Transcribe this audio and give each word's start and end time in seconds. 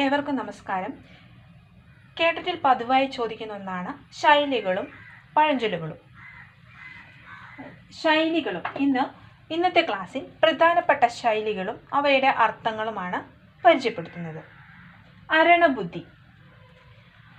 ഏവർക്കും 0.00 0.36
നമസ്കാരം. 0.36 0.92
കേട്ടത്തിൽ 2.20 2.60
പതിവായി 2.64 3.06
ചോദിക്കുന്ന 3.06 3.52
ഒന്നാണ് 3.52 4.12
ശൈലികളും 4.14 4.88
പഴഞ്ചൊല്ലുകളും. 5.36 5.98
ശൈലികളും. 7.92 8.62
ഇന്ന് 8.76 9.04
ഇന്നത്തെ 9.52 9.80
ക്ലാസ്സിൽ 9.80 10.26
പ്രധാനപ്പെട്ട 10.42 11.06
ശൈലികളും 11.06 11.80
അവയുടെ 11.92 12.26
അർത്ഥങ്ങളുമാണ് 12.26 13.18
പരിചയപ്പെടുത്തുന്നത്. 13.64 14.44
അരണബുദ്ധി. 15.30 16.06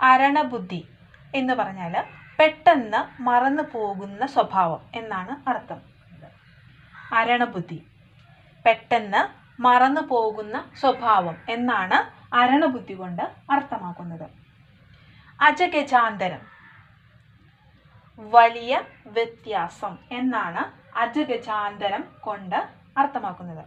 അരണബുദ്ധി 0.01 0.87
എന്ന് 1.35 1.53
പറഞ്ഞാൽ 1.53 2.03
പെട്ടെന്ന് 2.39 3.21
മറന്നു 3.21 3.63
പോകുന്ന 3.63 4.25
സ്വഭാവം 4.25 4.89
എന്നാണ് 4.95 5.49
അർത്ഥം. 5.49 5.81
അരണബുദ്ധി. 7.13 7.87
പെട്ടെന്ന് 8.65 9.43
മറന്നു 9.61 10.01
പോകുന്ന 10.01 10.71
സ്വഭാവം 10.81 11.37
എന്നാണ് 11.49 12.22
അരണബുദ്ധി 12.33 12.93
കൊണ്ട് 12.93 13.23
അർത്ഥമാക്കുന്നത്. 13.49 14.27
അജഗജാന്തരം. 15.41 16.41
വലിയ 18.17 18.81
വ്യത്യാസം 19.07 19.97
എന്നാണ് 20.11 20.63
അജഗജാന്തരം 20.97 22.03
കൊണ്ട് 22.21 22.59
അർത്ഥമാക്കുന്നത്. 22.97 23.63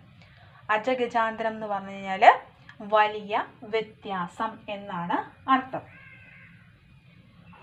അജഗജാന്തരം 0.70 1.54
എന്ന് 1.54 1.66
പറഞ്ഞു 1.66 1.90
കഴിഞ്ഞാൽ 1.90 2.24
വലിയ 2.80 3.46
വ്യത്യാസം 3.62 4.58
എന്നാണ് 4.68 5.16
അർത്ഥം. 5.50 5.82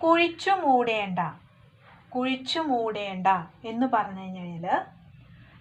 കുഴിച്ചു 0.04 0.51
മൂടേണ്ട 0.51 1.20
കുഴിച്ചു 2.13 2.59
മൂടേണ്ട 2.59 3.27
എന്ന് 3.65 3.88
പറഞ്ഞു 3.93 4.21
കഴിഞ്ഞാൽ 4.21 4.65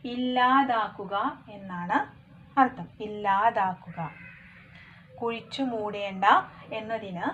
ഇല്ലാതാക്കുക 0.05 1.17
എന്നാണ് 1.49 1.99
അർത്ഥം. 2.61 2.89
ഇല്ലാതാക്കുക. 3.01 4.32
കുഴിച്ചു 5.23 5.63
മൂടേണ്ട 5.63 6.25
എന്നതിന് 6.73 7.27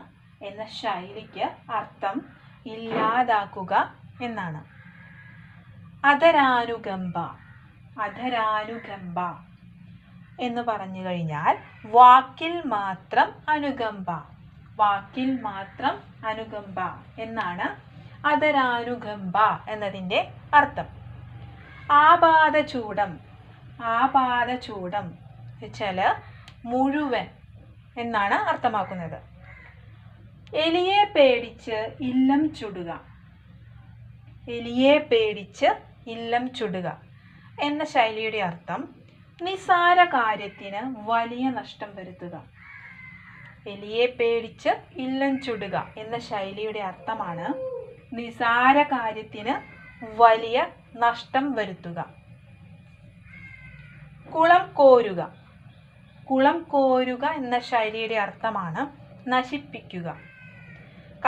എന്ന 0.44 0.64
ശൈലിക്ക് 0.80 1.46
അർത്ഥം 1.72 2.16
ഇല്ലാതാക്കുക 2.66 3.74
എന്നാണ്. 4.22 4.60
അധരാനുകമ്പ 6.04 7.18
അധരാനുകമ്പ 8.00 9.18
എന്ന് 10.40 10.62
പറഞ്ഞു 10.62 11.04
കഴിഞ്ഞാൽ 11.06 11.54
വാക്കിൽ 11.90 12.62
മാത്രം 12.66 13.28
അനുകമ്പ 13.48 14.10
വാക്കിൽ 14.76 15.30
മാത്രം 15.42 15.94
അനുകമ്പ 16.26 16.80
എന്നാണ് 17.18 17.66
അധരാനുകമ്പ 18.26 19.38
എന്നതിന്റെ 19.68 20.20
അർത്ഥം. 20.54 20.88
ആപാദചൂടം 21.90 23.12
ആപാദചൂടം 23.96 25.06
വെച്ചാൽ 25.60 25.98
മുഴുവൻ 26.64 27.26
എന്നാണ് 28.00 28.36
അർത്ഥമാക്കുന്നത്. 28.50 29.18
എലിയെ 30.56 31.02
പേടിച്ച് 31.16 31.78
ഇല്ലം 32.10 32.42
ചുടുക. 32.54 32.90
എലിയെ 34.50 34.98
പേടിച്ച് 35.10 35.68
ഇല്ലം 36.10 36.44
ചുടുക 36.58 36.88
എന്ന 37.60 37.84
ശൈലിയുടെ 37.84 38.40
അർത്ഥം 38.50 38.80
നിസാര 39.42 40.04
കാര്യത്തിന് 40.04 40.80
വലിയ 41.10 41.50
നഷ്ടം 41.50 41.90
വരുത്തുക. 41.96 42.36
എലിയെ 43.72 44.06
പേടിച്ച് 44.18 44.72
ഇല്ലം 44.96 45.32
ചുടുക 45.42 45.76
എന്ന 45.98 46.18
ശൈലിയുടെ 46.28 46.82
അർത്ഥമാണ് 46.90 47.48
നിസാര 48.16 48.82
കാര്യത്തിന് 48.82 49.54
വലിയ 50.22 50.58
നഷ്ടം 50.96 51.44
വരുത്തുക. 51.52 51.98
കുളം 54.34 54.64
കോരുക. 54.72 55.20
കുളം 56.30 56.62
കോരുക 56.62 57.24
എന്ന 57.24 57.58
ശൈലിയുടെ 57.58 58.14
അർത്ഥമാണ് 58.14 58.82
നശിപ്പിക്കുക. 59.28 60.16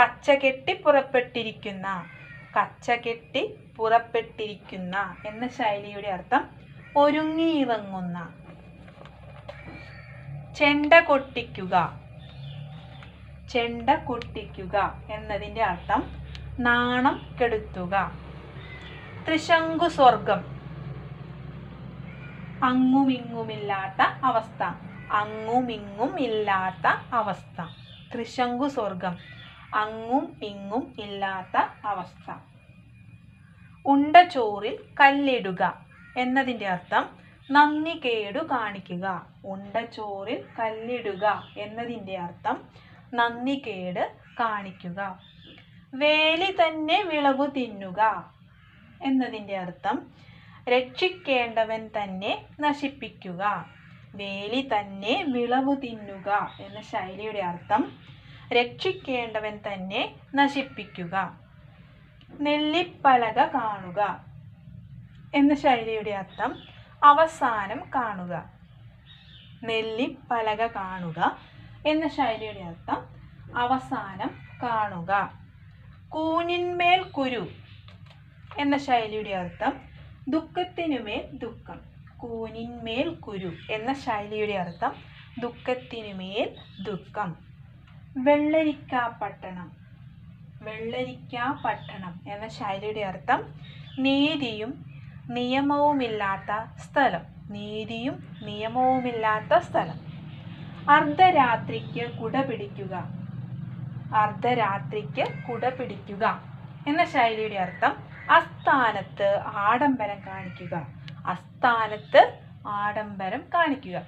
കച്ച 0.01 0.31
കെട്ടി 0.31 0.75
പുറപ്പെട്ടിരിക്കുന്ന 0.75 2.07
കച്ച 2.59 2.91
കെട്ടി 2.91 3.55
പുറപ്പെട്ടിരിക്കുന്ന 3.77 5.17
എന്ന 5.27 5.49
ശൈലിയുടെ 5.49 6.09
അർത്ഥം 6.09 6.49
ഒരുങ്ങിയിറങ്ങുന്ന 6.97 8.35
ചെണ്ട 10.57 10.93
കൊട്ടിക്കുക. 11.01 12.01
ചെണ്ട 13.51 13.91
കൊട്ടിക്കുക 13.91 15.03
എന്നതിന്റെ 15.11 15.63
അർത്ഥം 15.63 16.03
നാണം 16.61 17.37
കെടുത്തുക. 17.43 18.13
ത്രിശങ്കു 19.27 19.89
സ്വർഗം 19.89 20.45
അങ്ങുമിങ്ങുമില്ലാത്ത 22.65 24.03
അവസ്ഥ. 24.25 24.90
അങ്ങുമിങ്ങും 25.11 26.21
ഇല്ലാത്ത 26.21 26.87
അവസ്ഥ. 27.15 27.65
ത്രിശങ്കു 28.15 28.69
സ്വർഗം 28.69 29.19
അങ്ങും 29.75 30.41
ഇങ്ങും 30.43 30.95
ഇല്ലാത്ത 31.01 31.57
അവസ്ഥ. 31.85 32.35
ഉണ്ട 33.87 34.17
ചോറിൽ 34.17 34.79
കല്ലിടുക 35.01 35.87
എന്നതിന്റെ 36.17 36.69
അർത്ഥം 36.69 37.11
നന്ദി 37.51 38.01
കേടു 38.05 38.39
കാണിക്കുക. 38.39 39.27
ഉണ്ട 39.47 39.85
ചോറിൽ 39.85 40.45
കല്ലിടുക 40.59 41.49
എന്നതിന്റെ 41.59 42.19
അർത്ഥം 42.19 42.69
നന്ദി 43.15 43.63
കേട് 43.67 44.13
കാണിക്കുക. 44.41 45.21
വേലി 45.95 46.53
തന്നെ 46.53 47.03
വിളവ് 47.03 47.47
തിന്നുക 47.57 48.33
എന്നതിന്റെ 49.03 49.59
അർത്ഥം 49.59 50.07
രക്ഷിക്കേണ്ടവൻ 50.69 51.91
തന്നെ 52.03 52.47
നശിപ്പിക്കുക. 52.61 53.71
വേലി 54.15 54.69
തന്നെ 54.73 55.25
വിളവു 55.29 55.75
തിന്നുക 55.75 56.57
എന്ന 56.61 56.81
ശൈലിയുടെ 56.81 57.39
അർത്ഥം 57.39 57.99
രക്ഷിക്കേണ്ടവൻ 58.53 59.61
തന്നെ 59.67 60.15
നശിപ്പിക്കുക. 60.35 61.39
നെല്ലിപ്പലക 62.41 63.47
കാണുക 63.47 64.25
എന്ന 65.35 65.55
ശൈലിയുടെ 65.55 66.11
അർത്ഥം 66.11 66.63
അവസാനം 67.05 67.91
കാണുക. 67.95 68.53
നെല്ലിപ്പലക 69.65 70.67
കാണുക 70.67 71.39
എന്ന 71.87 72.09
ശൈലിയുടെ 72.09 72.61
അർത്ഥം 72.61 73.07
അവസാനം 73.57 74.31
കാണുക. 74.63 75.41
കൂനിന്മേൽ 76.09 77.03
കുരു 77.03 77.49
എന്ന 78.59 78.77
ശൈലിയുടെ 78.77 79.31
അർത്ഥം 79.31 79.81
ദുഃഖത്തിനുമേൽ 80.29 81.27
ദുഃഖം. 81.33 81.90
കൂനിന്മേൽ 82.21 83.09
കുരു 83.15 83.53
എന്ന 83.71 83.93
ശൈലിയുടെ 83.93 84.53
അർത്ഥം 84.53 84.93
ദുഃഖത്തിനുമേൽ 85.41 86.49
ദുഃഖം. 86.83 87.37
വെള്ളരിക്ക 88.17 89.09
പട്ടണം 89.23 89.73
വെള്ളരിക്ക 90.63 91.37
പട്ടണം 91.65 92.21
എന്ന 92.29 92.49
ശൈലിയുടെ 92.49 93.01
അർത്ഥം 93.01 93.55
നീതിയും 93.99 94.73
നിയമവുമില്ലാത്ത 95.29 96.79
സ്ഥലം. 96.79 97.25
നീതിയും 97.51 98.17
നിയമവുമില്ലാത്ത 98.43 99.59
സ്ഥലം. 99.59 99.99
അർദ്ധരാത്രിക്ക് 100.91 102.05
കുട 102.19 102.41
പിടിക്കുക. 102.41 102.95
അർദ്ധരാത്രിക്ക് 104.15 105.25
കുട 105.49 105.69
പിടിക്കുക 105.69 106.43
എന്ന 106.87 107.05
ശൈലിയുടെ 107.05 107.55
അർത്ഥം 107.55 107.93
അസ്ഥാനത്ത് 108.31 109.29
ആഡംബരം 109.45 110.21
കാണിക്കുക. 110.27 111.00
അസ്ഥാനത്ത് 111.27 112.41
ആഡംബരം 112.67 113.45
കാണിക്കുക. 113.55 114.07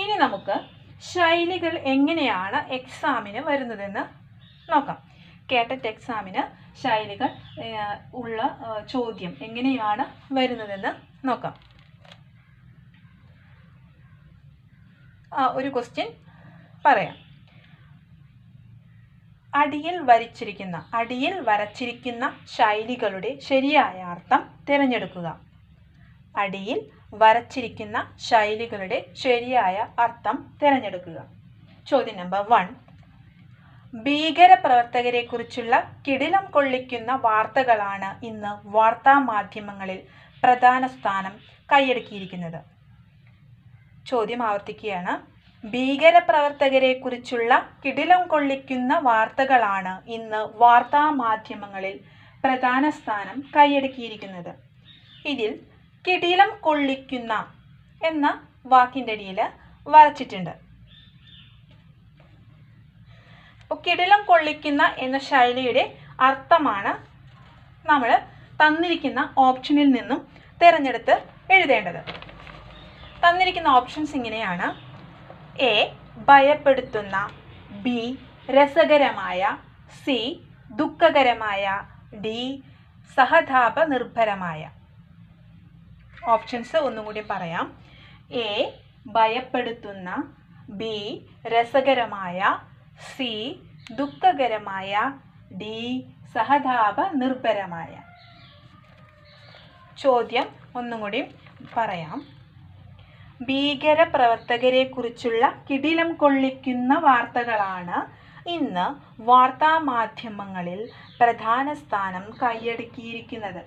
ഇനി 0.00 0.16
നമുക്ക് 0.16 0.60
ശൈലികൾ 1.00 1.78
എങ്ങനെയാണ് 1.78 2.68
എക്സാമിന് 2.72 3.38
വരുന്നതെന്ന് 3.38 4.04
നോക്കാം. 4.72 5.08
കേട്ടറ്റ് 5.52 5.86
എക്സാമിന് 5.86 6.42
ശൈലികൾ 6.82 7.28
ഉള്ള 8.14 8.58
ചോദ്യം 8.88 9.36
എങ്ങനെയാണ് 9.42 10.34
വരുന്നതെന്ന് 10.34 10.92
നോക്കാം. 11.28 11.54
ഒരു 15.52 15.68
ക്വസ്റ്റ്യൻ 15.68 16.12
പറയാം. 16.84 17.27
അടിയിൽ 19.60 19.96
വരച്ചിരിക്കുന്ന 20.08 20.76
അടിയിൽ 21.00 21.34
വരച്ചിരിക്കുന്ന 21.48 22.24
ശൈലികളുടെ 22.56 23.30
ശരിയായ 23.48 23.98
അർത്ഥം 24.14 24.42
തിരഞ്ഞെടുക്കുക. 24.68 25.28
അടിയിൽ 26.36 26.78
വരച്ചിരിക്കുന്ന 27.20 27.98
ശൈലികളുടെ 28.28 28.98
ശരിയായ 29.22 29.76
അർത്ഥം 30.04 30.36
തിരഞ്ഞെടുക്കുക. 30.62 31.18
ചോദ്യം 31.90 32.18
നമ്പർ 32.22 32.42
വൺ. 32.52 32.66
ഭീകരപ്രവർത്തകരെക്കുറിച്ചുള്ള 34.04 35.74
കിടിലം 36.06 36.44
കൊള്ളിക്കുന്ന 36.54 37.12
വാർത്തകളാണ് 37.26 38.10
ഇന്ന് 38.24 38.52
വാർത്താ 38.76 39.14
മാധ്യമങ്ങളിൽ 39.30 40.00
പ്രധാന 40.42 40.86
സ്ഥാനം 40.96 41.34
കൈയടക്കിയിരിക്കുന്നത്. 41.72 42.60
ചോദ്യം 44.10 44.42
ആവർത്തിക്കുകയാണ്. 44.48 45.14
ഭീകരപ്രവർത്തകരെക്കുറിച്ചുള്ള 45.64 47.52
കിടിലം 47.84 48.22
കൊള്ളിക്കുന്ന 48.32 48.92
വാർത്തകളാണ് 49.08 49.94
ഇന്ന് 50.16 50.40
വാർത്താ 50.62 51.10
മാധ്യമങ്ങളിൽ 51.22 51.96
പ്രധാന 52.44 52.90
സ്ഥാനം 52.98 53.38
കൈയടക്കിയിരിക്കുന്നത്. 53.56 54.52
ഇതിൽ 55.32 55.50
കിടിലം 56.04 56.50
കൊള്ളിക്കുന്ന 56.66 57.32
എന്ന 58.02 58.26
വാക്കിന്റെ 58.72 59.14
അടിയിൽ 59.16 59.40
വരച്ചിട്ടുണ്ട്. 59.86 60.54
കിടിലം 63.86 64.20
കൊള്ളിക്കുന്ന 64.30 64.82
എന്ന 65.04 65.16
ശൈലിയുടെ 65.28 65.84
അർത്ഥമാണ് 66.28 66.92
നമ്മൾ 67.86 68.10
തന്നിരിക്കുന്ന 68.62 69.20
ഓപ്ഷനിൽ 69.46 69.88
നിന്നും 69.96 70.20
തിരഞ്ഞെടുത്ത് 70.60 71.14
എഴുതേണ്ടത്. 71.56 72.00
തന്നിരിക്കുന്ന 73.24 73.68
ഓപ്ഷൻസ് 73.78 74.14
ഇങ്ങനെയാണ്. 74.18 74.68
എ 75.66 75.74
ഭയപ്പെടുത്തുന്ന 76.28 77.16
ബി 77.84 78.00
രസകരമായ 78.50 79.58
സി 80.04 80.18
ദുഃഖകരമായ 80.70 81.64
ഡി 82.24 82.64
സഹതാപ 83.16 83.84
നിർഭരമായ 83.84 84.70
ഓപ്ഷൻസ് 86.34 86.76
ഒന്നുകൂടി 86.76 87.20
പറയാം. 87.20 87.66
എ 88.30 88.50
ഭയപ്പെടുത്തുന്ന 89.06 90.08
ബി 90.80 91.26
രസകരമായ 91.46 92.40
സി 93.10 93.32
ദുഃഖകരമായ 93.90 95.12
ഡി 95.60 95.78
സഹതാപ 96.34 97.00
നിർഭരമായ 97.12 97.92
ചോദ്യം 99.96 100.48
ഒന്നും 100.76 101.00
കൂടി 101.00 101.20
പറയാം. 101.74 102.37
ഭീകര 103.40 104.00
പ്രവർത്തകരെ 104.14 104.84
കുറിച്ചുള്ള 104.94 105.42
കിടിലം 105.68 106.08
കൊള്ളിക്കുന്ന 106.22 106.92
വാർത്തകളാണ് 107.06 107.98
ഇന്ന് 108.56 108.86
വാർത്താമാധ്യമങ്ങളിൽ 109.28 110.80
പ്രധാന 111.20 111.66
സ്ഥാനം 111.82 112.24
കൈയടക്കിയിരിക്കുന്നത്. 112.42 113.60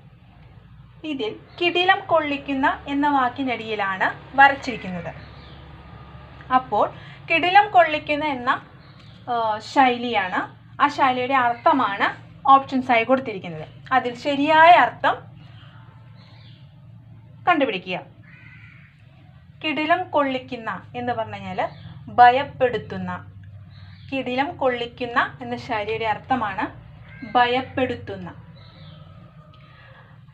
ഇതിൽ 1.12 1.32
കിടിലം 1.60 2.00
കൊള്ളിക്കുന്ന 2.12 2.68
എന്ന 2.94 3.08
വാക്കിനടിയിലാണ് 3.18 4.08
വരച്ചിരിക്കുന്നത്. 4.40 5.12
അപ്പോൾ 6.58 6.86
കിടിലം 7.30 7.66
കൊള്ളിക്കുന്ന 7.76 8.26
എന്ന 8.36 8.52
ശൈലിയാണ് 9.74 10.40
ആ 10.84 10.88
ശൈലിയുടെ 10.98 11.38
അർത്ഥമാണ് 11.48 12.08
ഓപ്ഷൻസ് 12.54 12.92
ആയി 12.94 13.06
കൊടുത്തിരിക്കുന്നത്. 13.10 13.68
അതിൽ 13.98 14.14
ശരിയായ 14.28 14.72
അർത്ഥം 14.86 15.16
കണ്ടുപിടിക്കുക. 17.48 18.00
കിടിലം 19.64 20.10
കൊള്ളിക്കുന്ന 20.10 20.92
എന്ന് 20.96 21.14
പറഞ്ഞു 21.14 21.36
കഴിഞ്ഞാൽ 21.36 21.70
ഭയപ്പെടുത്തുന്ന. 22.08 23.34
കിടിലം 24.14 24.58
കൊള്ളിക്കുന്ന 24.58 25.38
എന്ന 25.42 25.58
ശരിയുടെ 25.58 26.06
അർത്ഥമാണ് 26.06 26.92
ഭയപ്പെടുത്തുന്ന. 27.36 28.34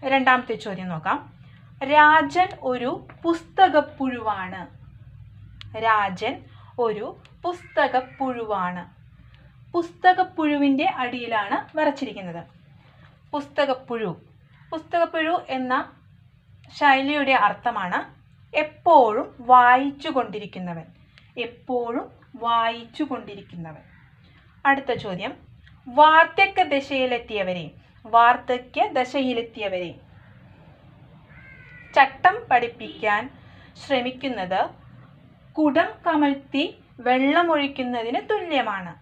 രണ്ടാമത്തെ 0.03 0.55
ചോദ്യം 0.55 0.89
നോക്കാം. 0.89 1.33
രാജൻ 1.83 2.47
ഒരു 2.61 3.07
പുസ്തകപ്പുഴുവാണ്. 3.23 4.67
രാജൻ 5.77 6.41
ഒരു 6.79 7.17
പുസ്തകപ്പുഴുവാണ്. 7.43 8.97
പുസ്തകപ്പുഴുവിന്റെ 9.71 10.85
അടിയിലാണ് 10.85 11.77
വരച്ചിരിക്കുന്നത്. 11.77 12.43
പുസ്തകപ്പുഴു. 13.31 14.21
പുസ്തകപ്പുഴു 14.71 15.45
എന്ന 15.49 15.91
ശൈലിയുടെ 16.77 17.33
അർത്ഥമാണ് 17.33 18.16
എപ്പോഴും 18.57 19.35
വായിച്ചു 19.39 20.09
കൊണ്ടിരിക്കുന്നവൻ 20.09 20.83
എപ്പോഴും 21.37 22.11
വായിച്ചു 22.35 23.03
കൊണ്ടിരിക്കുന്നവൻ 23.03 23.83
അടുത്ത 24.65 24.91
ചോദ്യം. 24.93 25.33
വാർദ്ധക്യ 25.87 26.63
ദശയിലെത്തിയവരെ 26.63 27.71
വാർദ്ധക്യ 28.05 28.87
ദശയിലെത്തിയവരെ 28.87 29.95
ചട്ടം 31.95 32.35
പഠിപ്പിക്കാൻ 32.51 33.29
ശ്രമിക്കുന്നത് 33.87 34.69
കുടം 35.53 35.89
കമഴ്ത്തി 36.07 36.77
വെള്ളമൊഴിക്കുന്നതിന് 36.99 38.29
തുല്യമാണ്. 38.29 38.93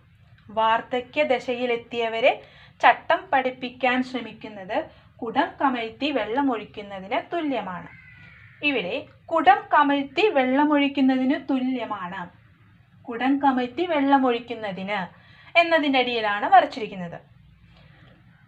വാർദ്ധക്യ 0.49 1.23
ദശയിലെത്തിയവരെ 1.23 2.43
ചട്ടം 2.81 3.29
പഠിപ്പിക്കാൻ 3.33 4.03
ശ്രമിക്കുന്നത് 4.03 4.77
കുടം 5.17 5.47
കമഴ്ത്തി 5.61 6.11
വെള്ളമൊഴിക്കുന്നതിന് 6.11 7.35
തുല്യമാണ്. 7.35 8.04
ഇവിടെ 8.63 9.07
കുടം 9.25 9.59
കമഴ്ത്തി 9.73 10.27
വെള്ളമൊഴിക്കുന്നതിന് 10.27 11.35
തുല്യമാണ്. 11.49 12.29
കുടം 13.01 13.39
കമഴ്ത്തി 13.39 13.85
വെള്ളമൊഴിക്കുന്നതിന് 13.85 15.25
എന്നതിന്റെ 15.57 15.99
അടിയിലാണ് 15.99 16.49
വരച്ചിരിക്കുന്നത്. 16.49 17.15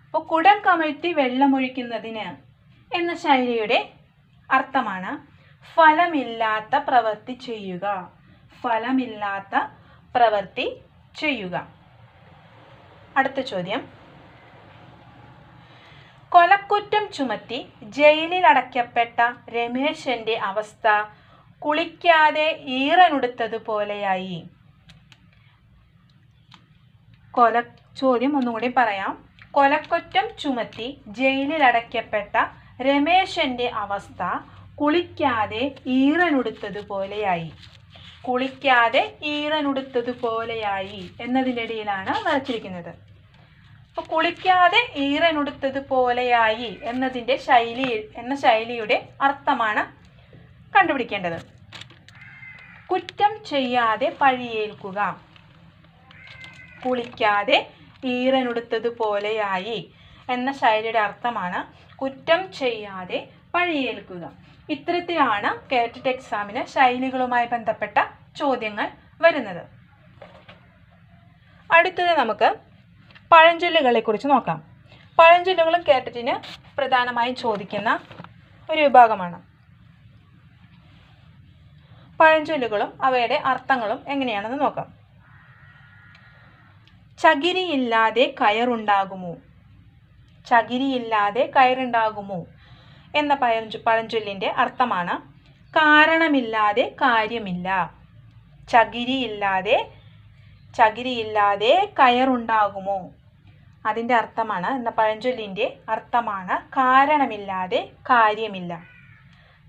അപ്പോൾ 0.05 0.27
കുടം 0.27 0.61
കമഴ്ത്തി 0.61 1.13
വെള്ളമൊഴിക്കുന്നതിന് 1.13 2.37
എന്ന 2.95 3.15
ശൈലിയുടെ 3.15 3.89
അർത്ഥമാണ് 4.51 5.27
ഫലമില്ലാത്ത 5.75 6.75
പ്രവൃത്തി 6.77 7.33
ചെയ്യുക. 7.33 8.11
ഫലമില്ലാത്ത 8.63 9.69
പ്രവൃത്തി 10.15 10.81
ചെയ്യുക. 11.15 11.67
അടുത്ത 13.17 13.39
ചോദ്യം. 13.39 13.96
കൊലക്കുറ്റം 16.31 17.03
ചുമത്തി 17.13 17.59
ജയിലിലടയ്ക്കപ്പെട്ട 17.97 19.19
രമേശന്റെ 19.49 20.35
അവസ്ഥ 20.49 20.87
കുളിക്കാതെ 21.61 22.47
ഈറനുടുത്തതുപോലെയായി 22.79 24.37
കൊല 27.33 27.55
ചോദ്യം 27.97 28.37
ഒന്നുകൂടി 28.37 28.69
പറയാം. 28.77 29.13
കൊലക്കുറ്റം 29.51 30.27
ചുമത്തി 30.39 30.87
ജയിലിലടയ്ക്കപ്പെട്ട 31.07 32.35
രമേശന്റെ 32.81 33.67
അവസ്ഥ 33.83 34.23
കുളിക്കാതെ 34.75 35.63
ഈറനുടുത്തതുപോലെയായി 35.87 37.49
കുളിക്കാതെ 38.21 39.03
ഈറനുടുത്തതുപോലെയായി 39.23 41.01
എന്നതിന്റെ 41.21 41.61
ഇടയിലാണ് 41.61 42.13
വരച്ചിരിക്കുന്നത്. 42.27 42.91
അപ്പോൾ 43.97 44.09
കുളിക്കാതെ 44.09 44.79
ഈറനുടുത്തതുപോലെയായി 44.95 46.79
എന്നതിന്റെ 46.83 47.35
ശൈലി 47.37 48.09
എന്ന 48.17 48.35
ശൈലിയുടെ 48.35 49.09
അർത്ഥമാണ് 49.21 49.83
കണ്ടുപിടിക്കേണ്ടത്. 50.75 51.39
കുറ്റം 52.91 53.45
ചെയ്യാതെ 53.45 54.09
പഴിയേൽക്കുക. 54.21 54.99
കുളിക്കാതെ 56.85 57.57
ഈറനുടുത്തതുപോലെയായി 58.03 59.91
എന്ന 60.29 60.51
ശൈലിയുടെ 60.51 60.99
അർത്ഥമാണ് 60.99 61.59
കുറ്റം 61.95 62.53
ചെയ്യാതെ 62.53 63.29
പഴിയേൽക്കുക. 63.55 64.31
ഇത്തരത്തിലാണ് 64.69 65.69
കേറ്ററ്റ് 65.69 66.07
എക്സാമിന് 66.07 66.65
ശൈലികളുമായി 66.65 67.45
ബന്ധപ്പെട്ട 67.45 67.97
ചോദ്യങ്ങൾ 68.37 68.87
വരുന്നത്. 69.21 69.63
അടുത്തത് 71.73 72.13
നമുക്ക് 72.19 72.66
പഴഞ്ചൊല്ലുകളെ 73.31 73.99
കുറിച്ച് 73.99 74.27
നോക്കാം. 74.27 74.63
പഴഞ്ചൊല്ലുകളും 75.19 75.83
കേരളത്തിന് 75.87 76.33
പ്രധാനമായും 76.77 77.35
ചോദിക്കുന്ന 77.35 77.99
ഒരു 78.69 78.81
വിഭാഗമാണ്. 78.81 79.41
പഴഞ്ചൊല്ലുകളും 82.19 83.03
അവയുടെ 83.03 83.41
അർത്ഥങ്ങളും 83.45 83.99
എങ്ങനെയാണെന്ന് 84.07 84.59
നോക്കാം. 84.59 84.93
ചകിരിയില്ലാതെ 87.19 88.35
കയറുണ്ടാകുമോ? 88.41 89.35
ചകിരിയില്ലാതെ 90.47 91.51
കയറുണ്ടാകുമോ? 91.55 92.45
എന്ന 93.15 93.35
പഴഞ്ചൊ 93.35 93.77
പഴഞ്ചൊല്ലിന്റെ 93.77 94.47
അർത്ഥമാണ് 94.57 95.21
കാരണമില്ലാതെ 95.69 96.95
കാര്യമില്ല. 97.01 97.93
ചകിരിയില്ലാതെ 98.69 99.91
ചകിരിയില്ലാതെ 100.77 101.93
കയറുണ്ടാകുമോ? 101.99 103.11
അതിന്റെ 103.85 104.15
അർത്ഥമാണ് 104.15 104.67
എന്ന 104.67 104.89
പഴഞ്ചൊല്ലിന്റെ 104.89 105.77
അർത്ഥമാണ് 105.89 106.67
കാരണമില്ലാതെ 106.67 107.91
കാര്യമില്ല. 108.09 108.83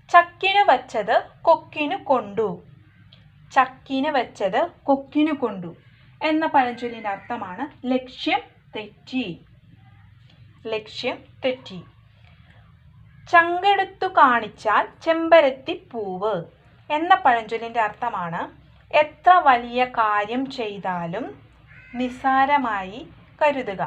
ചക്കിന് 0.09 0.71
വച്ചത് 0.71 1.23
കൊക്കിനു 1.41 1.95
കൊണ്ടു. 1.95 2.61
ചക്കിന് 3.55 4.09
വെച്ചത് 4.09 4.69
കൊക്കിനു 4.83 5.33
കൊണ്ടു 5.33 5.75
എന്ന 6.23 6.45
പഴഞ്ചൊല്ലിന്റെ 6.45 7.09
അർത്ഥമാണ് 7.09 7.87
ലക്ഷ്യം 7.87 8.39
തെറ്റി. 8.75 9.45
ലക്ഷ്യം 10.67 11.23
തെറ്റി. 11.45 11.83
ചങ്കെടുത്തു 13.31 14.07
കാണിച്ചാൽ 14.07 14.87
ചെമ്പരത്തി 15.03 15.87
പൂവ് 15.91 16.43
എന്ന 16.91 17.15
പഴഞ്ചൊല്ലിന്റെ 17.15 17.81
അർത്ഥമാണ് 17.81 18.58
എത്ര 18.91 19.31
വലിയ 19.45 19.85
കാര്യം 19.85 20.45
ചെയ്താലും 20.51 21.25
നിസ്സാരമായി 21.95 23.07
കരുതുക. 23.41 23.81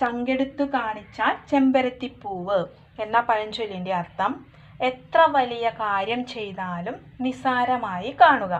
ചങ്കെടുത്തു 0.00 0.64
കാണിച്ച 0.64 1.22
ചെമ്പരത്തിപ്പൂവ് 1.50 2.60
എന്ന 3.02 3.20
പഴഞ്ചൊല്ലിന്റെ 3.20 3.92
അർത്ഥം 3.94 4.32
എത്ര 4.80 5.18
വലിയ 5.30 5.68
കാര്യം 5.70 6.26
ചെയ്താലും 6.26 6.96
നിസ്സാരമായി 7.20 8.16
കാണുക 8.20 8.54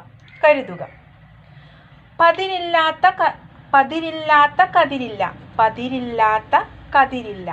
കരുതുക. 0.45 0.83
പതിരില്ലാത്ത 2.21 3.07
പതിരില്ലാത്ത 3.75 4.63
കതിരില്ല 4.77 5.35
പതിരില്ലാത്ത 5.59 6.65
കതിരില്ല. 6.95 7.51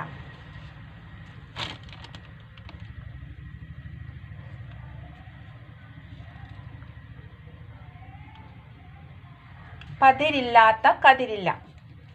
പതിരില്ലാത്ത 10.02 10.86
കതിരില്ല. 10.86 11.66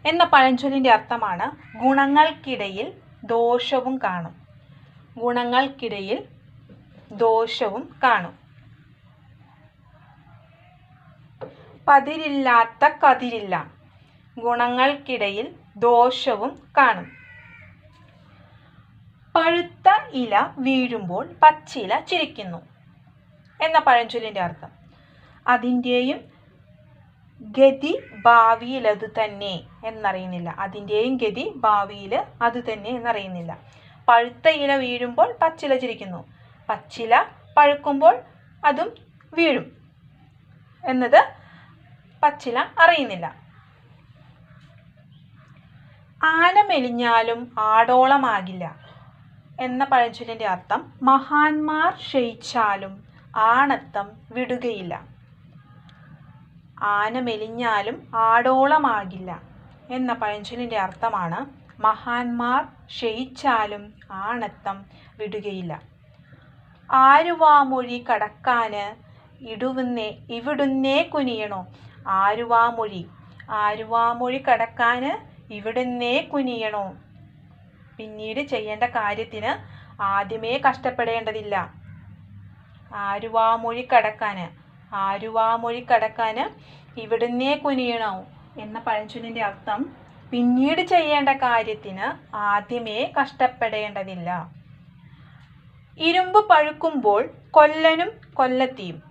എന്ന 0.06 0.24
പഴഞ്ചൊല്ലിന്റെ 0.24 0.90
അർത്ഥമാണ് 0.90 1.78
ഗുണങ്ങൾക്കിടയിൽ 1.78 2.92
ദോഷവും 3.24 3.98
കാണും. 3.98 4.46
ഗുണങ്ങൾക്കിടയിൽ 5.18 6.24
ദോഷവും 7.12 8.00
കാണും. 8.02 8.38
പതിരില്ലാത്ത 11.88 12.94
കതിരില്ല. 13.04 13.70
ഗുണങ്ങൾക്കിടയിൽ 14.38 15.54
ദോഷവും 15.76 16.72
കാണും. 16.76 17.12
പഴുത്ത 19.34 20.10
ഇല 20.12 20.50
വീഴുമ്പോൾ 20.58 21.28
പച്ചില 21.42 22.00
ചിരിക്കുന്നു. 22.00 22.58
എന്ന 23.64 23.78
പഴഞ്ചൊല്ലിന്റെ 23.78 24.40
അർത്ഥം. 24.40 24.68
അതിന്റെയും 25.46 26.37
ഗതി 27.40 27.92
ഭാവിയിൽ 28.24 28.88
അത് 28.88 29.10
തന്നെ 29.18 29.60
എന്നറിയുന്നില്ല. 29.84 30.48
അതിന്റെയും 30.58 31.16
ഗതി 31.16 31.52
ഭാവിയിൽ 31.56 32.14
അത് 32.42 32.72
തന്നെ 32.72 32.90
എന്നറിയുന്നില്ല. 32.90 33.58
പഴുത്ത 34.08 34.48
ഇല 34.48 34.76
വീഴുമ്പോൾ 34.76 35.36
പച്ചില 35.42 35.76
ചിരിക്കുന്നു. 35.76 36.20
പച്ചില 36.68 37.24
പഴുക്കുമ്പോൾ 37.56 38.16
അതും 38.64 38.90
വീഴും 39.34 39.66
എന്നത് 40.84 41.20
പച്ചില 42.22 42.58
അറിയുന്നില്ല. 42.58 43.26
ആന 46.24 46.66
മെലിഞ്ഞാലും 46.66 47.40
ആടോളമാകില്ല 47.58 48.64
എന്ന 49.60 49.84
പഴഞ്ചൊല്ലിന്റെ 49.84 50.46
അർത്ഥം 50.46 50.92
മഹാന്മാർ 51.02 51.92
ക്ഷയിച്ചാലും 51.92 53.04
ആണത്തം 53.36 54.06
വിടുകയില്ല. 54.32 55.17
ആന 56.82 57.20
മെലിഞ്ഞാലും 57.20 58.12
ആടോളമാകില്ല 58.14 59.40
എന്ന 59.90 60.12
പഴഞ്ചൊല്ലിന്റെ 60.12 60.78
അർത്ഥമാണ് 60.78 61.46
മഹാന്മാർ 61.82 62.64
ക്ഷയിച്ചാലും 62.86 63.94
ആണത്തം 64.10 64.84
വിടുകയില്ല. 65.18 65.80
ആരുവാമൊഴി 66.90 68.04
കടക്കാന് 68.10 68.94
ഇടുവുന്നേ 69.40 70.18
ഇവിടുന്നേ 70.30 71.02
കുനിയണോ? 71.02 71.66
ആരുവാമൊഴി 72.06 73.08
ആരുവാമൊഴി 73.48 74.44
കടക്കാന് 74.48 75.12
ഇവിടുന്നേ 75.50 76.20
കുനിയണോ? 76.20 76.96
പിന്നീട് 77.98 78.40
ചെയ്യേണ്ട 78.40 78.84
കാര്യത്തിന് 78.84 79.52
ആദ്യമേ 80.00 80.60
കഷ്ടപ്പെടേണ്ടതില്ല. 80.68 81.72
ആരുവാമൊഴി 82.90 83.88
കടക്കാന് 83.92 84.67
ആരുവാമൊഴി 84.92 85.80
കടക്കാന് 85.80 86.44
ഇവിടുന്നേ 87.00 87.54
കുനിയണോ 87.54 88.26
എന്ന 88.60 88.78
പഴഞ്ചൊല്ലിന്റെ 88.78 89.42
അർത്ഥം 89.42 89.80
പിന്നീട് 90.30 90.80
ചെയ്യേണ്ട 90.82 91.28
കാര്യത്തിന് 91.28 92.06
ആദ്യമേ 92.34 93.12
കഷ്ടപ്പെടേണ്ടതില്ല. 93.20 94.50
ഇരുമ്പ് 95.98 96.48
പഴുക്കുമ്പോൾ 96.48 97.30
കൊല്ലനും 97.50 98.10
കൊല്ലത്തിയും 98.34 99.02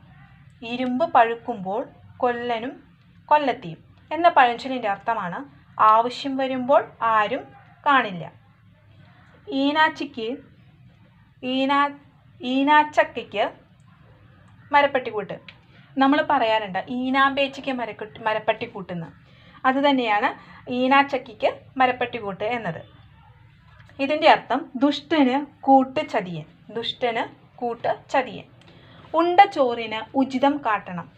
ഇരുമ്പ് 0.62 1.06
പഴുക്കുമ്പോൾ 1.14 1.88
കൊല്ലനും 2.18 2.84
കൊല്ലത്തിയും 3.26 3.78
എന്ന 4.12 4.30
പഴഞ്ചൊല്ലിന്റെ 4.30 4.90
അർത്ഥമാണ് 4.90 5.46
ആവശ്യം 5.82 6.38
വരുമ്പോൾ 6.38 6.86
ആരും 7.02 7.44
കാണില്ല. 7.86 8.32
ഈനാച്ചിക്ക് 9.48 10.38
ഈനാ 11.44 11.90
ഈനാച്ചക്കയ്ക്ക് 12.42 13.46
മരപ്പട്ടിക്കൂട്ട് 14.72 15.57
നമ്മൾ 15.98 16.26
പറയാറുണ്ട് 16.30 16.86
ഈനാമ്പേച്ചയ്ക്ക് 16.90 17.72
മരക്കുട്ടി 17.72 18.22
മരപ്പട്ടി 18.22 18.66
കൂട്ടുന്നു. 18.66 19.08
അത് 19.66 19.76
തന്നെയാണ് 19.76 20.30
മരപ്പട്ടി 21.78 22.18
കൂട്ട് 22.18 22.44
എന്നത്. 22.44 22.82
ഇതിന്റെ 24.00 24.30
അർത്ഥം 24.30 24.72
ദുഷ്ടന് 24.76 25.46
കൂട്ട് 25.62 26.10
ചതിയൻ. 26.10 26.46
ദുഷ്ടന് 26.70 27.24
കൂട്ട് 27.58 27.96
ചതിയൻ. 28.10 28.44
ഉണ്ട 29.14 29.40
ചോറിന് 29.40 30.18
ഉചിതം 30.18 30.62
കാട്ടണം. 30.66 31.12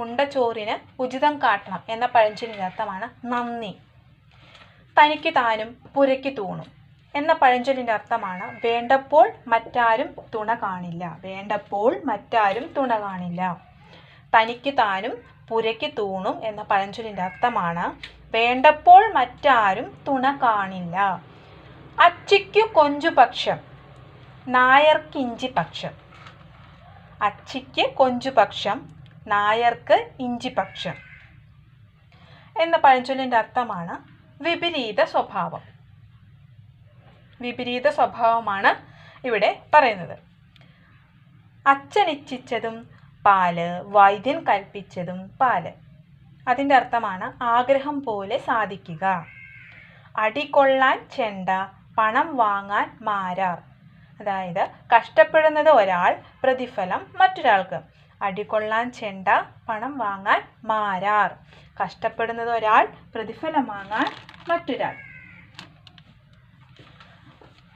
ഉണ്ട 0.00 0.20
ചോറിന് 0.20 1.02
ഉചിതം 1.02 1.38
കാട്ടണം 1.42 1.80
എന്ന 1.88 2.06
പഴഞ്ചൊല്ലിന്റെ 2.06 2.64
അർത്ഥമാണ് 2.64 3.26
നന്ദി. 3.26 3.78
തനിക്ക് 4.96 5.34
താനും 5.36 5.76
പുരയ്ക്ക് 5.94 6.36
തൂണും 6.38 6.66
എന്ന 7.14 7.32
പഴഞ്ചൊല്ലിന്റെ 7.32 7.92
അർത്ഥമാണ് 7.92 8.66
വേണ്ടപ്പോൾ 8.66 9.32
മറ്റാരും 9.46 10.14
തുണ 10.34 10.54
കാണില്ല. 10.54 11.18
വേണ്ടപ്പോൾ 11.24 12.00
മറ്റാരും 12.04 12.72
തുണ 12.76 13.00
കാണില്ല. 13.00 13.69
തനിക്ക് 14.36 14.74
താനും 14.78 15.30
പുരയ്ക്ക് 15.48 15.90
തൂണും 15.98 16.44
എന്ന 16.44 16.62
പഴഞ്ചൊല്ലിന്റെ 16.62 17.22
അർത്ഥമാണ്. 17.22 17.92
വേണ്ടപ്പോൾ 18.34 19.12
മറ്റാരും 19.12 20.04
തുണ 20.08 20.38
കാണില്ല. 20.42 21.22
അച്ചിക്കു 22.00 22.74
കൊഞ്ചുപക്ഷം 22.74 23.56
നായർക്ക് 24.48 25.18
ഇഞ്ചിപക്ഷം 25.18 25.90
അച്ചിക്ക് 27.22 27.94
കൊഞ്ചുപക്ഷം 27.94 28.92
നായർക്ക് 29.26 30.10
ഇഞ്ചിപക്ഷം 30.20 30.94
എന്ന 32.60 32.76
പഴഞ്ചൊല്ലിന്റെ 32.76 33.36
അർത്ഥമാണ് 33.36 33.94
വിപരീത 34.42 35.04
സ്വഭാവം. 35.04 35.60
വിപരീത 37.40 37.88
സ്വഭാവമാണ് 37.88 38.70
ഇവിടെ 39.26 39.62
പറയുന്നത്. 39.74 40.18
അച്ഛനിച്ഛിച്ചതും 41.66 42.99
പാൽ 43.26 43.60
വൈദ്യൻ 43.82 44.44
കൽപ്പിച്ചതും 44.44 45.28
പാൽ. 45.28 45.72
അതിന്റെ 46.48 46.74
അർത്ഥമാണ് 46.74 47.42
ആഗ്രഹം 47.42 48.02
പോലെ 48.02 48.38
സാധിക്കുക. 48.38 49.26
അടികൊള്ളാൻ 50.18 51.08
ചെണ്ട 51.16 51.48
പണം 51.98 52.36
വാങ്ങാൻ 52.36 52.98
മാരാർ. 53.00 53.58
അതായത് 54.20 54.68
കഷ്ടപ്പെടുന്നത് 54.96 55.68
ഒരാൾ 55.68 56.16
പ്രതിഫലം 56.42 57.06
മറ്റൊരാൾക്ക്. 57.20 57.80
അടികൊള്ളാൻ 58.22 58.92
ചെണ്ട 58.92 59.28
പണം 59.68 59.98
വാങ്ങാൻ 59.98 60.42
മാരാർ. 60.64 61.36
കഷ്ടപ്പെടുന്നത് 61.84 62.50
ഒരാൾ 62.50 62.88
പ്രതിഫലം 63.14 63.64
വാങ്ങാൻ 63.64 64.06
മറ്റൊരാൾ. 64.48 64.96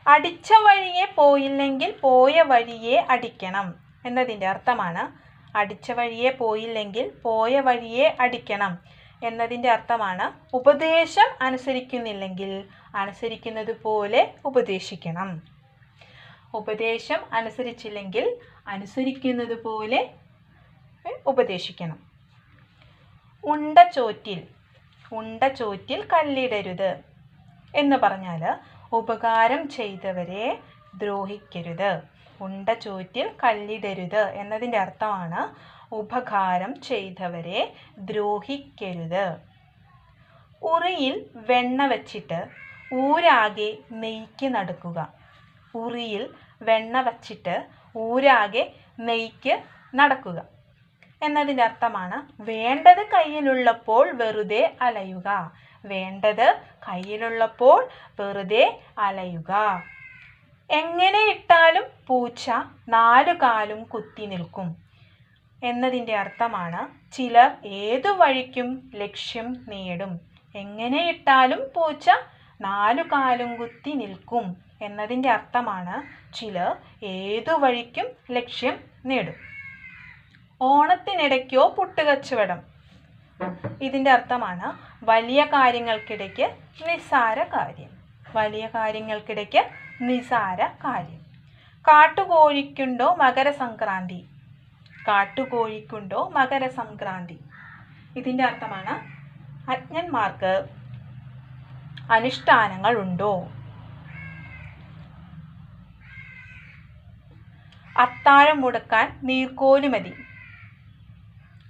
അടിച്ച 0.09 0.53
വഴിയെ 0.65 1.05
പോയില്ലെങ്കിൽ 1.17 1.95
പോയ 2.01 2.43
വഴിയെ 2.43 3.07
അടിക്കണം 3.11 3.75
എന്നതിന്റെ 4.07 4.49
അർത്ഥമാണ് 4.49 5.24
അടിച്ച 5.55 5.93
വഴിയെ 5.93 6.31
പോയില്ലെങ്കിൽ 6.31 7.11
പോയ 7.23 7.61
വഴിയെ 7.61 8.17
അടിക്കണം 8.21 8.73
എന്നതിന്റെ 9.23 9.71
അർത്ഥമാണ് 9.71 10.57
ഉപദേശം 10.57 11.29
അനുസരിക്കുന്നില്ലെങ്കിൽ 11.41 12.65
അനുസരിക്കുന്നത് 12.95 13.83
പോലെ 13.83 14.35
ഉപദേശിക്കണം. 14.45 15.43
ഉപദേശം 16.55 17.21
അനുസരിച്ചില്ലെങ്കിൽ 17.33 18.37
അനുസരിക്കുന്നത് 18.67 19.63
പോലെ 19.63 20.11
ഉപദേശിക്കണം. 21.27 21.99
ഉണ്ട 23.45 23.79
ചോറ്റിൽ 23.95 24.41
ഉണ്ട 25.13 25.45
ചോറ്റിൽ 25.45 26.09
കല്ലിടരുത് 26.13 26.91
എന്ന് 27.75 27.97
പറഞ്ഞാൽ 27.97 28.43
ഉപകാരം 28.93 29.69
ചെയ്തവരെ 29.69 30.59
ദ്രോഹിക്കരുത്. 30.97 31.93
ഉണ്ട 32.47 32.69
ചോറ്റിൽ 32.85 33.27
കല്ലിടരുത് 33.43 34.23
എന്നതിന്റെ 34.43 34.79
അർത്ഥമാണ് 34.85 35.43
ഉപകാരം 36.01 36.73
ചെയ്തവരെ 36.89 37.61
ദ്രോഹിക്കരുത്. 38.09 39.27
ഉറിയിൽ 40.73 41.15
വെണ്ണ 41.49 41.87
വച്ചിട്ട് 41.93 42.41
ഊരാകെ 43.05 43.71
നെയ്ക്ക് 44.03 44.49
നടക്കുക. 44.57 44.99
ഉറിയിൽ 45.83 46.25
വെണ്ണ 46.69 47.01
വച്ചിട്ട് 47.09 47.55
ഊരാകെ 48.07 48.65
നെയ്ക്ക് 49.09 49.55
നടക്കുക. 50.01 50.39
എന്നതിന്റെ 51.23 51.65
അർത്ഥമാണ് 51.69 52.17
വേണ്ടത് 52.51 53.03
കയ്യിലുള്ളപ്പോൾ 53.15 54.05
വെറുതെ 54.21 54.63
അലയുക. 54.87 55.29
വേണ്ടത് 55.85 56.47
കയ്യിലുള്ളപ്പോൾ 56.87 57.81
വെറുതെ 58.21 58.65
അലയുക. 59.07 59.53
എങ്ങനെ 60.71 61.31
ഇട്ടാലും 61.31 61.85
പൂച്ച 62.07 62.51
നാലു 62.89 63.33
കാലും 63.33 63.85
കുത്തി 63.85 64.27
നിൽക്കും. 64.27 64.77
എന്നതിന്റെ 65.65 66.17
അർത്ഥമാണ് 66.17 67.15
ചിലർ 67.15 67.51
ഏതു 67.67 68.09
വഴിക്കും 68.09 68.91
ലക്ഷ്യം 68.95 69.67
നേടും. 69.69 70.21
എങ്ങനെ 70.55 71.09
ഇട്ടാലും 71.09 71.59
പൂച്ച 71.77 72.11
നാലു 72.61 73.03
കാലും 73.03 73.57
കുത്തി 73.57 73.91
നിൽക്കും 73.91 74.57
എന്നതിന്റെ 74.83 75.31
അർത്ഥമാണ് 75.31 76.03
ചിലർ 76.35 76.77
ഏതു 77.03 77.53
വഴിക്കും 77.53 78.07
ലക്ഷ്യം 78.31 78.79
നേടും. 79.05 79.35
ഓണത്തിനിടയ്ക്കോ 80.63 81.75
പുട്ടുകച്ചവടം. 81.79 82.63
ഇതിന്റെ 83.83 84.11
അർത്ഥമാണ് 84.11 84.95
വലിയ 85.05 85.45
കാര്യങ്ങൾക്കിടയ്ക്ക് 85.45 86.57
നിസ്സാര 86.89 87.43
കാര്യം. 87.43 87.91
വലിയ 88.35 88.67
കാര്യങ്ങൾക്കിടയ്ക്ക് 88.67 89.65
നിസാര 90.01 90.67
കാര്യം. 90.67 91.25
കാട്ടുകോഴിക്കുണ്ടോ 91.89 93.15
മകരസംക്രാന്തി? 93.15 94.27
കാട്ടുകോഴിക്കുണ്ടോ 95.09 96.29
മകരസംക്രാന്തി? 96.29 97.39
ഇതിന്റെ 98.17 98.45
അർത്ഥമാണ് 98.45 99.15
അജ്ഞന്മാർക്ക് 99.71 100.69
അനുഷ്ഠാനങ്ങൾ 102.13 102.97
ഉണ്ടോ 102.97 103.49
അത്താഴം 107.99 108.61
മുടക്കാൻ 108.61 109.21
നീർക്കോലി 109.23 109.87
മതി. 109.87 110.15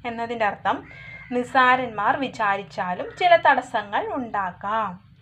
എന്നതിന്റെ 0.07 0.45
അർത്ഥം 0.45 0.89
നിസാരന്മാർ 1.33 2.17
വിചാരിച്ചാലും 2.17 3.07
ചില 3.21 3.37
തടസ്സങ്ങൾ 3.37 4.07
ഉണ്ടാക്കാം. 4.07 5.14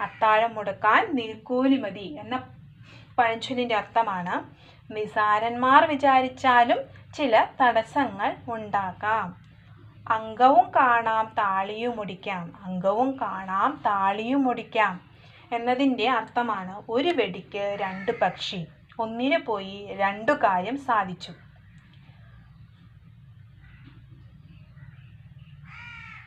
അത്താഴം 0.00 0.54
മുടക്കാൻ 0.54 1.16
നീർക്കോലി 1.16 1.76
മതി 1.76 2.16
എന്ന 2.20 2.36
പഴഞ്ചൊല്ലിന്റെ 3.18 3.74
അർത്ഥമാണ്. 3.74 4.34
നിസാരന്മാർ 4.92 5.84
വിചാരിച്ചാലും 5.84 6.78
ചില 7.14 7.46
തടസ്സങ്ങൾ 7.62 8.36
ഉണ്ടാക്കാം 8.48 9.50
അംഗവും 10.08 10.70
കാണാം 10.76 11.34
താളിയും 11.38 11.96
മുടിക്കാം. 11.96 12.52
അംഗവും 12.64 13.18
കാണാം 13.20 13.82
താളിയും 13.86 14.44
മുടിക്കാം 14.44 15.00
എന്നതിന്റെ 15.52 16.10
അർത്ഥമാണ് 16.10 16.82
ഒരു 16.88 17.08
വെടിക്ക് 17.08 17.76
രണ്ട് 17.80 18.20
പക്ഷി. 18.20 18.66
ഒന്നിനു 18.98 19.38
പോയി 19.38 19.96
രണ്ടു 20.00 20.32
കാര്യം 20.32 20.78
സാധിച്ചു. 20.78 21.32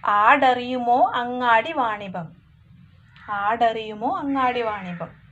ആടറിയുമോ 0.05 1.11
അങ്ങാടി 1.15 1.71
വാണിഭം? 1.71 2.42
ആടറിയുമോ 3.29 4.17
അങ്ങാടി 4.17 4.61
വാണിഭം. 4.61 5.23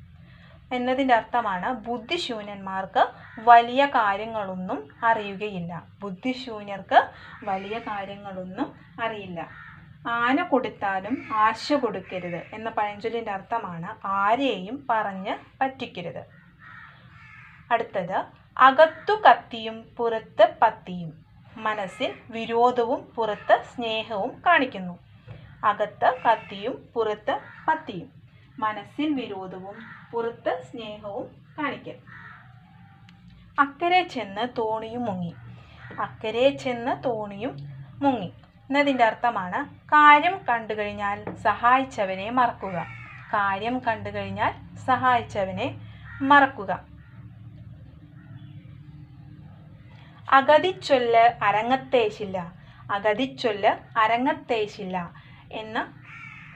എന്നതിന്റെ 0.74 1.14
അർത്ഥമാണ് 1.14 1.74
ബുദ്ധിശൂന്യന്മാർക്ക് 1.74 3.08
വലിയ 3.40 3.86
കാര്യങ്ങളൊന്നും 3.86 4.90
അറിയുകയില്ല. 5.04 5.84
ബുദ്ധിശൂന്യർക്ക് 6.00 7.10
വലിയ 7.44 7.80
കാര്യങ്ങളൊന്നും 7.80 8.74
അറിയില്ല. 9.04 9.48
ആന 10.08 10.44
കൊടുത്താലും 10.44 11.28
ആശ 11.34 11.74
കൊടുക്കരുത് 11.74 12.42
എന്ന 12.54 12.70
പഴഞ്ചൊല്ലിന്റെ 12.70 13.32
അർത്ഥമാണ് 13.32 14.08
ആരെയും 14.08 14.88
പറഞ്ഞ് 14.90 15.36
പറ്റിക്കരുത്. 15.62 16.26
അടുത്തത് 17.72 18.26
അകത്തു 18.58 19.14
കത്തിയും 19.14 19.86
പുറത്ത് 19.98 20.56
പത്തിയും. 20.62 21.26
മനസ്സിൽ 21.58 22.14
വിരോധവും 22.30 23.02
പുറത്ത് 23.16 23.64
സ്നേഹവും 23.76 24.42
കാണിക്കുന്നു. 24.46 25.11
അകത്ത് 25.66 26.18
കത്തിയും 26.26 26.92
പുറത്ത് 26.96 27.40
പത്തിയും. 27.68 28.10
മനസ്സിൽ 28.60 29.14
വിരോധവും 29.14 29.76
പുറത്ത് 30.12 30.64
സ്നേഹവും 30.72 31.28
കാണിക്കൽ 31.60 31.96
അക്കരെ 33.60 34.08
ചെന്ന് 34.08 34.48
തോണിയും 34.58 35.06
മുങ്ങി. 35.06 35.36
അക്കരെ 36.00 36.50
ചെന്ന് 36.58 37.04
തോണിയും 37.04 37.58
മുങ്ങി. 38.02 38.28
എന്നതിന്റെ 38.70 39.04
അർത്ഥമാണ് 39.04 39.76
കാര്യം 39.86 40.40
കണ്ടു 40.50 40.74
കഴിഞ്ഞാൽ 40.74 41.36
സഹായിച്ചവനെ 41.36 42.30
മറക്കുക. 42.30 42.86
കാര്യം 43.34 43.80
കണ്ടു 43.80 44.10
കഴിഞ്ഞാൽ 44.10 44.78
സഹായിച്ചവനെ 44.78 45.82
മറക്കുക. 46.22 46.86
അഗതിച്ചൊല്ല് 50.32 51.44
അരങ്ങത്തേശില്ല. 51.44 52.54
അഗതിച്ചൊല്ല് 52.92 54.00
അരങ്ങത്തേശില്ല. 54.00 55.14
എന്ന 55.52 55.94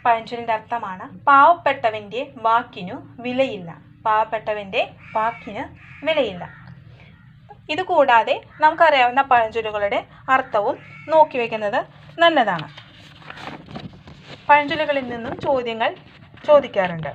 പഴഞ്ചൊല്ലിന്റെ 0.05 0.53
അർത്ഥമാണ് 0.53 1.25
പാവപ്പെട്ടവന്റെ 1.25 2.33
വാക്കിനു 2.37 2.95
വിലയില്ല. 3.19 3.81
പാവപ്പെട്ടവന്റെ 4.05 4.93
വാക്കിന് 5.15 5.63
വിലയില്ല. 6.05 6.49
ഇത് 7.69 7.81
കൂടാതെ 7.81 8.41
നമുക്കറിയാവുന്ന 8.61 9.21
പഴഞ്ചൊല്ലുകളുടെ 9.21 10.05
അർത്ഥവും 10.29 10.79
നോക്കി 11.07 11.37
വയ്ക്കുന്നത് 11.37 11.85
നല്ലതാണ്. 12.19 12.67
പഴഞ്ചൊല്ലുകളിൽ 14.49 15.07
നിന്നും 15.07 15.39
ചോദ്യങ്ങൾ 15.39 15.95
ചോദിക്കാറുണ്ട്. 16.45 17.11